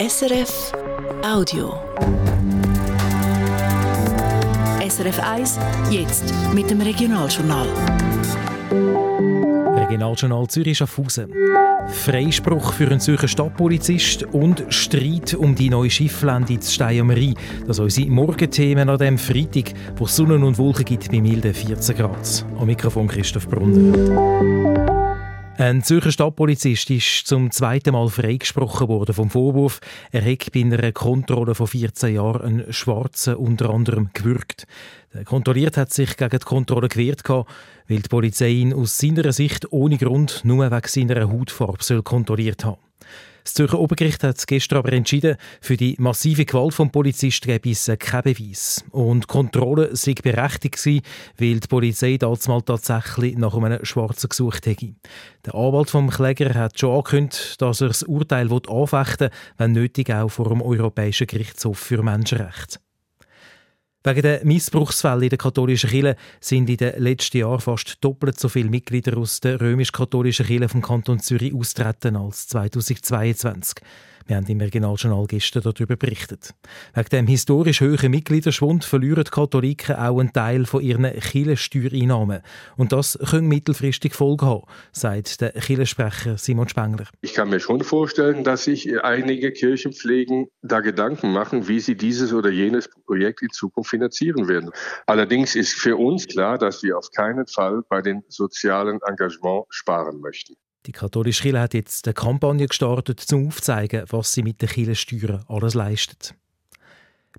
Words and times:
SRF 0.00 0.72
Audio. 1.22 1.74
SRF 4.88 5.20
1, 5.20 5.58
jetzt 5.90 6.24
mit 6.54 6.70
dem 6.70 6.80
Regionaljournal. 6.80 7.66
Regionaljournal 9.76 10.46
Zürich 10.48 10.78
Schaffhausen. 10.78 11.30
Freispruch 11.88 12.72
für 12.72 12.86
einen 12.86 13.00
Zürcher 13.00 13.28
Stadtpolizist 13.28 14.22
und 14.32 14.64
Streit 14.70 15.34
um 15.34 15.54
die 15.54 15.68
neue 15.68 15.90
Schifflände 15.90 16.54
in 16.54 16.62
Steiermarie. 16.62 17.34
Das 17.66 17.76
sind 17.76 17.84
unsere 17.84 18.08
Morgenthemen 18.08 18.88
an 18.88 18.96
diesem 18.96 19.18
Freitag, 19.18 19.74
wo 19.96 20.06
es 20.06 20.16
Sonne 20.16 20.36
und 20.36 20.56
Wolken 20.56 20.86
gibt 20.86 21.10
bei 21.10 21.20
milden 21.20 21.52
14 21.52 21.94
Grad. 21.94 22.46
Am 22.58 22.64
Mikrofon 22.64 23.06
Christoph 23.06 23.46
Brunner. 23.46 24.79
Ein 25.60 25.82
Zürcher 25.82 26.10
Stadtpolizist 26.10 26.88
ist 26.88 27.26
zum 27.26 27.50
zweiten 27.50 27.92
Mal 27.92 28.08
freigesprochen 28.08 28.88
worden 28.88 29.14
vom 29.14 29.28
Vorwurf, 29.28 29.80
er 30.10 30.22
hätte 30.22 30.50
bei 30.50 30.60
einer 30.62 30.90
Kontrolle 30.92 31.54
von 31.54 31.66
14 31.66 32.14
Jahren 32.14 32.60
einen 32.60 32.72
Schwarzen 32.72 33.34
unter 33.34 33.68
anderem 33.68 34.08
gewürgt. 34.14 34.66
Der 35.12 35.26
Kontrolliert 35.26 35.76
hat 35.76 35.92
sich 35.92 36.16
gegen 36.16 36.38
die 36.38 36.46
Kontrolle 36.46 36.88
gewehrt, 36.88 37.28
weil 37.28 37.44
die 37.88 38.08
Polizei 38.08 38.48
ihn 38.48 38.72
aus 38.72 38.96
seiner 38.96 39.32
Sicht 39.32 39.70
ohne 39.70 39.98
Grund 39.98 40.40
nur 40.44 40.70
wegen 40.70 40.88
seiner 40.88 41.30
Hautfarbe 41.30 42.02
kontrolliert 42.04 42.64
haben 42.64 42.78
das 43.50 43.54
Zürcher 43.54 43.80
Obergericht 43.80 44.22
hat 44.22 44.46
gestern 44.46 44.78
aber 44.78 44.92
entschieden, 44.92 45.36
für 45.60 45.76
die 45.76 45.96
massive 45.98 46.44
Gewalt 46.44 46.72
vom 46.72 46.92
Polizisten 46.92 47.48
gebe 47.48 47.70
es 47.70 47.90
keinen 47.98 48.22
Beweis. 48.22 48.84
Und 48.90 49.24
die 49.24 49.26
Kontrolle 49.26 49.96
sei 49.96 50.14
berechtigt 50.14 50.76
gewesen, 50.76 51.02
weil 51.36 51.58
die 51.58 51.66
Polizei 51.66 52.16
damals 52.16 52.46
mal 52.46 52.62
tatsächlich 52.62 53.36
nach 53.36 53.54
einem 53.54 53.84
Schwarzen 53.84 54.28
gesucht 54.28 54.66
hätte. 54.66 54.94
Der 55.44 55.56
Anwalt 55.56 55.90
vom 55.90 56.10
Kläger 56.10 56.54
hat 56.54 56.78
schon 56.78 56.94
angekündigt, 56.94 57.60
dass 57.60 57.80
er 57.80 57.88
das 57.88 58.04
Urteil 58.04 58.48
anfechten 58.52 59.30
will, 59.30 59.36
wenn 59.56 59.72
nötig 59.72 60.12
auch 60.12 60.28
vor 60.28 60.48
dem 60.48 60.62
Europäischen 60.62 61.26
Gerichtshof 61.26 61.78
für 61.78 62.04
Menschenrechte. 62.04 62.78
Wegen 64.02 64.22
der 64.22 64.42
Missbrauchsfälle 64.46 65.24
in 65.24 65.28
der 65.28 65.36
katholischen 65.36 65.90
Kirche 65.90 66.16
sind 66.40 66.70
in 66.70 66.78
den 66.78 67.02
letzten 67.02 67.36
Jahren 67.36 67.60
fast 67.60 67.98
doppelt 68.00 68.40
so 68.40 68.48
viele 68.48 68.70
Mitglieder 68.70 69.18
aus 69.18 69.40
der 69.40 69.60
römisch-katholischen 69.60 70.46
Kirche 70.46 70.70
vom 70.70 70.80
Kanton 70.80 71.20
Zürich 71.20 71.54
austreten 71.54 72.16
als 72.16 72.48
2022. 72.48 73.84
Wir 74.26 74.36
haben 74.36 74.46
im 74.46 74.60
Regionaljournal 74.60 75.26
gestern 75.26 75.62
darüber 75.62 75.96
berichtet. 75.96 76.54
Wegen 76.94 77.08
dem 77.08 77.26
historisch 77.26 77.80
hohen 77.80 78.10
Mitgliederschwund 78.10 78.84
verlieren 78.84 79.24
die 79.24 79.30
Katholiken 79.30 79.96
auch 79.96 80.18
einen 80.18 80.32
Teil 80.32 80.66
von 80.66 80.82
ihren 80.82 81.10
Kirchensteuereinnahmen. 81.12 82.40
Und 82.76 82.92
das 82.92 83.18
könnte 83.18 83.42
mittelfristig 83.42 84.14
Folgen 84.14 84.46
haben, 84.46 84.64
sagt 84.92 85.40
der 85.40 85.52
Kirchensprecher 85.52 86.38
Simon 86.38 86.68
Spengler. 86.68 87.06
Ich 87.20 87.34
kann 87.34 87.50
mir 87.50 87.60
schon 87.60 87.82
vorstellen, 87.82 88.44
dass 88.44 88.64
sich 88.64 89.02
einige 89.02 89.52
Kirchenpflegen 89.52 90.48
da 90.62 90.80
Gedanken 90.80 91.32
machen, 91.32 91.68
wie 91.68 91.80
sie 91.80 91.96
dieses 91.96 92.32
oder 92.32 92.50
jenes 92.50 92.88
Projekt 93.06 93.42
in 93.42 93.50
Zukunft 93.50 93.90
finanzieren 93.90 94.48
werden. 94.48 94.70
Allerdings 95.06 95.54
ist 95.54 95.74
für 95.74 95.96
uns 95.96 96.26
klar, 96.26 96.58
dass 96.58 96.82
wir 96.82 96.96
auf 96.96 97.10
keinen 97.10 97.46
Fall 97.46 97.82
bei 97.88 98.02
den 98.02 98.22
sozialen 98.28 99.00
Engagement 99.06 99.64
sparen 99.70 100.20
möchten. 100.20 100.54
Die 100.86 100.92
katholische 100.92 101.42
Kirche 101.42 101.60
hat 101.60 101.74
jetzt 101.74 102.06
eine 102.06 102.14
Kampagne 102.14 102.66
gestartet, 102.66 103.24
um 103.32 103.48
aufzuzeigen, 103.48 104.04
was 104.08 104.32
sie 104.32 104.42
mit 104.42 104.62
den 104.62 104.68
Kirchensteuern 104.68 105.44
alles 105.48 105.74
leistet. 105.74 106.34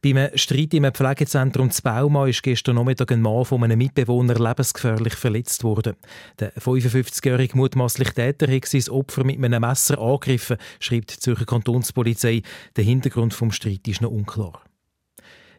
Beim 0.02 0.30
Streit 0.36 0.74
im 0.74 0.92
Pflegezentrum 0.92 1.70
zu 1.70 1.82
Bauma 1.84 2.26
ist 2.26 2.42
gestern 2.42 2.76
Nachmittag 2.76 3.12
ein 3.12 3.22
Mann 3.22 3.46
von 3.46 3.64
einem 3.64 3.78
Mitbewohner 3.78 4.36
lebensgefährlich 4.36 5.14
verletzt 5.14 5.64
worden. 5.64 5.96
Der 6.40 6.54
55-jährige 6.54 7.58
mutmaßliche 7.58 8.14
Täter 8.14 8.52
hat 8.52 8.66
sein 8.66 8.90
Opfer 8.90 9.24
mit 9.24 9.44
einem 9.44 9.62
Messer 9.62 10.00
angegriffen, 10.00 10.58
schreibt 10.80 11.16
die 11.16 11.20
Zürcher 11.20 11.46
Kantonspolizei. 11.46 12.42
Der 12.78 12.84
Hintergrund 12.84 13.40
des 13.40 13.56
Streits 13.56 13.88
ist 13.90 14.02
noch 14.02 14.12
unklar. 14.12 14.64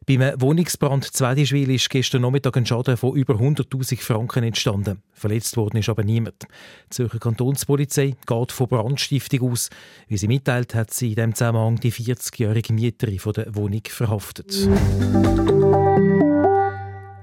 Beim 0.04 0.20
Wohnungsbrand 0.40 1.04
Zwedischwil 1.04 1.70
ist 1.70 1.88
gestern 1.88 2.22
Nachmittag 2.22 2.56
ein 2.56 2.66
Schaden 2.66 2.96
von 2.96 3.14
über 3.14 3.34
100.000 3.34 4.00
Franken 4.00 4.42
entstanden. 4.42 5.00
Verletzt 5.12 5.56
worden 5.56 5.76
ist 5.76 5.88
aber 5.88 6.02
niemand. 6.02 6.42
Die 6.42 6.90
Zürcher 6.90 7.20
Kantonspolizei 7.20 8.16
geht 8.26 8.52
von 8.52 8.66
Brandstiftung 8.66 9.52
aus. 9.52 9.70
Wie 10.08 10.16
sie 10.16 10.26
mitteilt, 10.26 10.74
hat 10.74 10.92
sie 10.92 11.10
in 11.10 11.14
diesem 11.14 11.34
Zusammenhang 11.36 11.76
die 11.78 11.92
40-jährige 11.92 12.72
Mieterin 12.72 13.20
der 13.36 13.54
Wohnung 13.54 13.82
verhaftet. 13.86 14.68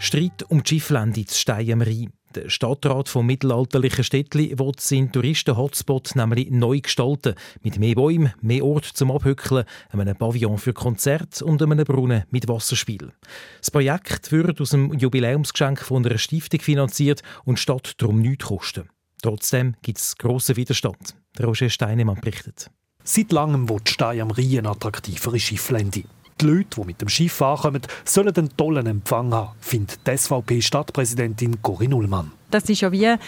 Streit 0.01 0.43
um 0.47 0.63
die 0.63 0.69
Schifflände 0.69 1.25
zu 1.25 1.37
Stein 1.37 1.73
am 1.73 1.81
Rhein. 1.81 2.13
Der 2.33 2.49
Stadtrat 2.49 3.09
vom 3.09 3.25
mittelalterlichen 3.25 4.05
Städtli 4.05 4.57
will 4.57 4.71
seinen 4.77 5.11
Touristen-Hotspot 5.11 6.15
nämlich 6.15 6.49
neu 6.51 6.79
gestalten. 6.79 7.35
Mit 7.63 7.79
mehr 7.79 7.95
Bäumen, 7.95 8.33
mehr 8.39 8.63
Ort 8.63 8.85
zum 8.85 9.11
Abhückeln, 9.11 9.65
einem 9.89 10.15
Pavillon 10.15 10.57
für 10.57 10.71
Konzerte 10.71 11.43
und 11.43 11.61
einem 11.61 11.83
Brunnen 11.83 12.23
mit 12.31 12.47
Wasserspiel. 12.47 13.11
Das 13.59 13.71
Projekt 13.71 14.31
wird 14.31 14.61
aus 14.61 14.69
dem 14.69 14.93
Jubiläumsgeschenk 14.93 15.81
von 15.81 16.05
einer 16.05 16.17
Stiftung 16.17 16.61
finanziert 16.61 17.21
und 17.43 17.59
statt 17.59 17.95
darum 17.97 18.21
nichts 18.21 18.45
kosten. 18.45 18.87
Trotzdem 19.21 19.75
gibt 19.81 19.97
es 19.97 20.16
grossen 20.17 20.55
Widerstand. 20.55 21.16
Der 21.37 21.45
Roger 21.45 21.69
Steinemann 21.69 22.21
berichtet. 22.21 22.71
Seit 23.03 23.33
langem 23.33 23.67
wird 23.67 23.89
Stein 23.89 24.21
am 24.21 24.31
Rhein 24.31 24.66
attraktivere 24.66 25.39
Schifflände. 25.39 26.03
Die 26.41 26.45
Leute, 26.45 26.81
die 26.81 26.85
mit 26.85 27.01
dem 27.01 27.09
Schiff 27.09 27.41
ankommen, 27.41 27.81
sollen 28.05 28.33
einen 28.33 28.55
tollen 28.55 28.88
Empfang 28.88 29.33
haben, 29.33 29.51
findet 29.59 30.00
die 30.07 30.17
SVP-Stadtpräsidentin 30.17 31.61
Corinne 31.61 31.95
Ullmann. 31.95 32.31
Das 32.50 32.63
ist 32.69 32.81
ja 32.81 32.91
wie 32.91 33.05
ein 33.05 33.19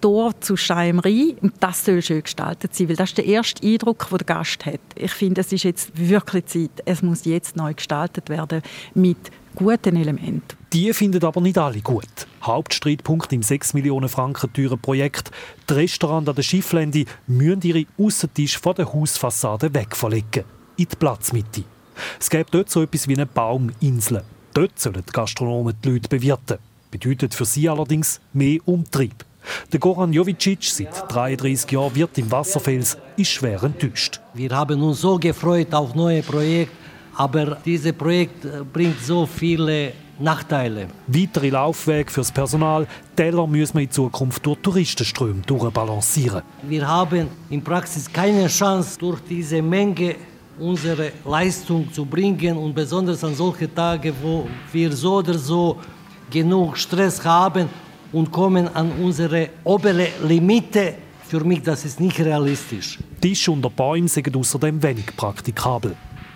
Tor 0.00 0.32
zu 0.40 0.56
Steimrei 0.56 1.36
und 1.40 1.52
das 1.60 1.84
soll 1.84 2.00
schön 2.02 2.22
gestaltet 2.22 2.74
sein, 2.74 2.88
weil 2.88 2.96
das 2.96 3.10
ist 3.10 3.18
der 3.18 3.26
erste 3.26 3.66
Eindruck, 3.66 4.08
den 4.08 4.18
der 4.18 4.26
Gast 4.26 4.66
hat. 4.66 4.80
Ich 4.94 5.12
finde, 5.12 5.42
es 5.42 5.52
ist 5.52 5.64
jetzt 5.64 5.90
wirklich 5.94 6.46
Zeit. 6.46 6.70
Es 6.84 7.02
muss 7.02 7.24
jetzt 7.24 7.54
neu 7.54 7.74
gestaltet 7.74 8.30
werden 8.30 8.62
mit 8.94 9.18
guten 9.54 9.96
Elementen. 9.96 10.56
Die 10.72 10.92
finden 10.92 11.24
aber 11.24 11.40
nicht 11.40 11.58
alle 11.58 11.80
gut. 11.80 12.04
Hauptstreitpunkt 12.42 13.32
im 13.32 13.42
6 13.42 13.74
Millionen 13.74 14.08
Franken 14.08 14.52
teuren 14.52 14.78
Projekt. 14.78 15.30
Die 15.68 15.74
Restaurants 15.74 16.28
an 16.28 16.34
der 16.34 16.42
Schifflände 16.42 17.04
müssen 17.26 17.62
ihre 17.62 17.84
Aussentisch 17.98 18.58
von 18.58 18.74
der 18.74 18.92
Hausfassade 18.92 19.72
wegverlegen. 19.72 20.44
In 20.76 20.86
die 20.90 20.96
Platzmitte. 20.96 21.64
Es 22.20 22.30
gibt 22.30 22.54
dort 22.54 22.70
so 22.70 22.82
etwas 22.82 23.08
wie 23.08 23.14
eine 23.14 23.26
Bauminsel. 23.26 24.22
Dort 24.54 24.78
sollen 24.78 25.04
die 25.06 25.12
Gastronomen 25.12 25.74
die 25.84 25.90
Leute 25.90 26.08
bewirten. 26.08 26.58
Bedeutet 26.90 27.34
für 27.34 27.44
sie 27.44 27.68
allerdings 27.68 28.20
mehr 28.32 28.58
Umtrieb. 28.64 29.24
Der 29.72 29.80
Goran 29.80 30.12
Jovicic, 30.12 30.64
seit 30.64 31.12
33 31.12 31.70
Jahren 31.70 31.94
Wirt 31.94 32.18
im 32.18 32.30
Wasserfels, 32.30 32.98
ist 33.16 33.30
schwer 33.30 33.62
enttäuscht. 33.62 34.20
Wir 34.34 34.50
haben 34.50 34.82
uns 34.82 35.00
so 35.00 35.18
gefreut 35.18 35.72
auf 35.74 35.94
neue 35.94 36.22
Projekte, 36.22 36.74
aber 37.16 37.56
dieses 37.64 37.92
Projekt 37.92 38.44
äh, 38.44 38.62
bringt 38.72 39.00
so 39.00 39.26
viele 39.26 39.92
Nachteile. 40.18 40.88
Weitere 41.06 41.50
Laufwege 41.50 42.10
fürs 42.10 42.32
Personal, 42.32 42.86
Teller 43.14 43.46
müssen 43.46 43.74
wir 43.74 43.82
in 43.82 43.90
Zukunft 43.90 44.44
durch 44.44 44.58
Touristenströme 44.60 45.42
durchbalancieren. 45.46 46.42
Wir 46.62 46.86
haben 46.86 47.28
in 47.50 47.62
Praxis 47.62 48.12
keine 48.12 48.48
Chance, 48.48 48.98
durch 48.98 49.20
diese 49.28 49.62
Menge 49.62 50.16
unsere 50.60 51.12
Leistung 51.24 51.92
zu 51.92 52.04
bringen 52.04 52.56
und 52.56 52.74
besonders 52.74 53.22
an 53.24 53.34
solche 53.34 53.72
Tage, 53.72 54.12
wo 54.22 54.48
wir 54.72 54.92
so 54.92 55.16
oder 55.16 55.38
so 55.38 55.78
genug 56.30 56.76
Stress 56.76 57.24
haben 57.24 57.68
und 58.12 58.30
kommen 58.30 58.68
an 58.68 58.92
unsere 59.02 59.50
obere 59.64 60.08
Limite. 60.26 60.94
Für 61.28 61.44
mich 61.44 61.62
das 61.62 61.84
ist 61.84 62.00
nicht 62.00 62.18
realistisch. 62.20 62.98
Tisch 63.20 63.48
unter 63.48 63.70
Bäumen 63.70 64.08
sind 64.08 64.34
außerdem 64.34 64.82
wenig 64.82 65.14
praktikabel. 65.16 65.94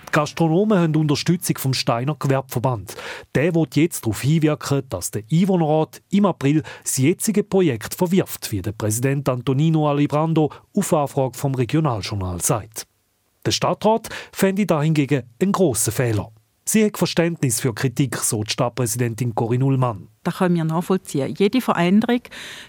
Die 0.09 0.13
Gastronomen 0.13 0.79
haben 0.79 0.97
Unterstützung 0.97 1.57
vom 1.57 1.73
Steiner 1.73 2.15
Gewerbeverband. 2.19 2.95
Der 3.35 3.55
wird 3.55 3.77
jetzt 3.77 4.05
darauf 4.05 4.21
hinwirken, 4.21 4.83
dass 4.91 5.11
der 5.11 5.23
Einwohnerrat 5.33 6.03
im 6.11 6.27
April 6.27 6.63
das 6.83 6.99
jetzige 6.99 7.43
Projekt 7.43 7.95
verwirft, 7.95 8.53
wie 8.53 8.61
der 8.61 8.73
Präsident 8.73 9.31
Antonino 9.31 9.89
Alibrando 9.89 10.53
auf 10.77 10.93
Anfrage 10.93 11.39
vom 11.39 11.55
Regionaljournal 11.55 12.43
sagt. 12.43 12.87
Der 13.45 13.51
Stadtrat 13.51 14.09
fände 14.33 14.67
da 14.67 14.83
hingegen 14.83 15.25
einen 15.41 15.53
grossen 15.53 15.93
Fehler. 15.93 16.31
Sie 16.65 16.85
hat 16.85 16.97
Verständnis 16.97 17.61
für 17.61 17.75
Kritik, 17.75 18.17
so 18.17 18.45
die 18.45 18.53
Stadtpräsidentin 18.53 19.35
Corinne 19.35 19.65
Ullmann. 19.65 20.09
Das 20.23 20.37
können 20.37 20.55
wir 20.55 20.65
nachvollziehen. 20.65 21.35
Jede 21.37 21.61
Veränderung 21.61 22.21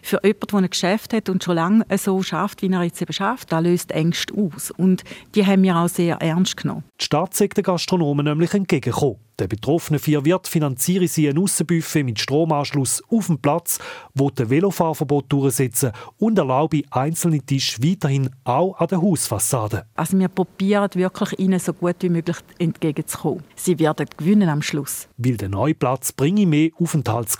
für 0.01 0.19
jemanden, 0.23 0.47
der 0.51 0.59
ein 0.59 0.69
Geschäft 0.69 1.13
hat 1.13 1.29
und 1.29 1.43
schon 1.43 1.55
lange 1.55 1.85
so 1.97 2.21
schafft, 2.23 2.61
wie 2.61 2.71
er 2.71 2.83
jetzt 2.83 3.01
eben 3.01 3.13
schafft, 3.13 3.51
das 3.51 3.63
löst 3.63 3.91
Ängste 3.91 4.33
aus. 4.33 4.71
Und 4.71 5.03
die 5.35 5.45
haben 5.45 5.63
wir 5.63 5.75
auch 5.75 5.89
sehr 5.89 6.17
ernst 6.17 6.57
genommen. 6.57 6.83
Die 6.99 7.05
Stadt 7.05 7.33
sagt 7.33 7.57
den 7.57 7.63
Gastronomen 7.63 8.25
nämlich 8.25 8.53
entgegengekommen. 8.53 9.17
Der 9.39 9.47
betroffene 9.47 9.97
vier 9.97 10.25
Wirt 10.25 10.47
finanziere 10.47 11.07
sie 11.07 11.27
ein 11.27 11.39
Aussenbuffet 11.39 12.03
mit 12.03 12.19
Stromanschluss 12.19 13.01
auf 13.09 13.27
dem 13.27 13.39
Platz, 13.39 13.79
wo 14.13 14.29
der 14.29 14.51
Velofahrverbot 14.51 15.25
durchsetzen 15.31 15.91
und 16.19 16.37
erlaube 16.37 16.83
einzelne 16.91 17.41
Tische 17.41 17.81
weiterhin 17.81 18.29
auch 18.43 18.77
an 18.77 18.87
der 18.89 19.01
Hausfassade. 19.01 19.87
Also 19.95 20.19
wir 20.19 20.27
probieren 20.27 20.87
wirklich 20.93 21.39
ihnen 21.39 21.59
so 21.59 21.73
gut 21.73 21.95
wie 22.01 22.09
möglich 22.09 22.37
entgegenzukommen. 22.59 23.43
Sie 23.55 23.79
werden 23.79 24.05
gewinnen 24.15 24.49
am 24.49 24.61
Schluss. 24.61 25.07
Weil 25.17 25.37
der 25.37 25.49
neue 25.49 25.73
Platz 25.73 26.11
bringe 26.11 26.45
mehr 26.45 26.69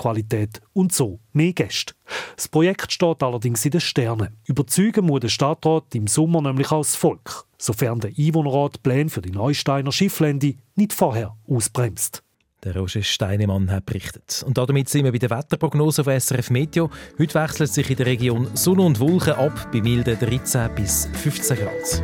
Aufenthaltsqualität 0.04 0.62
und 0.74 0.94
so 0.94 1.20
mehr 1.32 1.54
Gäste. 1.54 1.94
Das 2.36 2.48
Projekt 2.48 2.92
steht 2.92 3.24
allerdings 3.24 3.66
in 3.66 3.72
den 3.72 3.82
Sternen. 3.82 4.38
Überzeugen 4.46 5.06
muss 5.06 5.22
der 5.22 5.30
Stadtrat 5.30 5.96
im 5.96 6.08
Sommer 6.08 6.42
nämlich 6.42 6.72
auch 6.72 6.82
das 6.82 6.96
Volk. 6.96 7.46
sofern 7.58 8.02
der 8.02 8.12
Einwohnerrat 8.18 8.84
Pläne 8.84 9.10
für 9.10 9.22
die 9.22 9.32
Neusteiner 9.32 9.94
Schifflände 9.94 10.56
nicht 10.76 10.92
vorher 10.92 11.38
ausbremst. 11.48 12.22
Der 12.66 12.76
Roger 12.76 13.04
Steinemann 13.04 13.72
hat 13.72 13.86
berichtet. 13.86 14.44
Und 14.46 14.58
damit 14.58 14.90
sind 14.90 15.06
wir 15.06 15.14
bei 15.14 15.18
der 15.18 15.30
Wetterprognose 15.30 16.04
von 16.04 16.20
SRF 16.20 16.50
Meteo. 16.50 16.90
Heute 17.18 17.34
wechselt 17.36 17.72
sich 17.72 17.90
in 17.90 17.98
der 17.98 18.06
Region 18.06 18.50
Sonne 18.54 18.84
und 18.84 19.00
Wolken 19.00 19.34
ab 19.34 19.70
bei 19.72 19.82
milden 19.82 20.18
13 20.20 20.76
bis 20.76 21.08
15 21.14 21.58
Grad. 21.58 22.04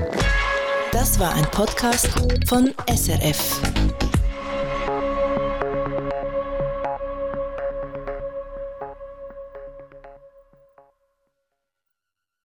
Das 0.91 1.19
war 1.19 1.33
ein 1.33 1.45
Podcast 1.51 2.07
von 2.47 2.73
SRF. 2.87 3.61